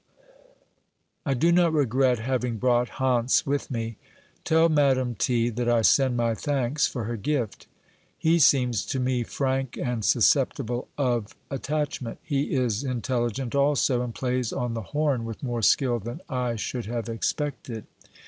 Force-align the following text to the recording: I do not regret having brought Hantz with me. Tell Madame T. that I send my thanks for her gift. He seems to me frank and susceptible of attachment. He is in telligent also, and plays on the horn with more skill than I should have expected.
I 1.27 1.35
do 1.35 1.51
not 1.51 1.73
regret 1.73 2.17
having 2.17 2.57
brought 2.57 2.95
Hantz 2.97 3.45
with 3.45 3.69
me. 3.69 3.97
Tell 4.43 4.67
Madame 4.67 5.13
T. 5.13 5.51
that 5.51 5.69
I 5.69 5.83
send 5.83 6.17
my 6.17 6.33
thanks 6.33 6.87
for 6.87 7.03
her 7.03 7.15
gift. 7.17 7.67
He 8.17 8.39
seems 8.39 8.83
to 8.87 8.99
me 8.99 9.21
frank 9.21 9.77
and 9.77 10.03
susceptible 10.03 10.87
of 10.97 11.35
attachment. 11.51 12.17
He 12.23 12.51
is 12.55 12.83
in 12.83 13.03
telligent 13.03 13.53
also, 13.53 14.01
and 14.01 14.15
plays 14.15 14.51
on 14.51 14.73
the 14.73 14.81
horn 14.89 15.23
with 15.23 15.43
more 15.43 15.61
skill 15.61 15.99
than 15.99 16.21
I 16.27 16.55
should 16.55 16.87
have 16.87 17.07
expected. 17.07 17.85